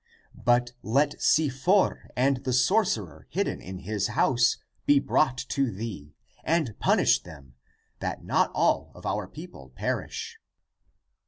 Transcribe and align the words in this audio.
But 0.43 0.71
let 0.81 1.19
Sifor 1.21 2.07
and 2.15 2.37
the 2.37 2.53
sorcerer 2.53 3.27
hid 3.29 3.43
den 3.43 3.61
in 3.61 3.77
his 3.77 4.07
house 4.07 4.57
be 4.87 4.97
brought 4.99 5.37
to 5.49 5.69
thee, 5.69 6.15
and 6.43 6.73
punish 6.79 7.21
them, 7.21 7.53
that 7.99 8.23
not 8.23 8.49
all 8.55 8.91
of 8.95 9.05
our 9.05 9.27
people 9.27 9.69
perish." 9.75 10.39